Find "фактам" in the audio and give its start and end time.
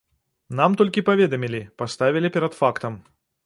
2.65-3.01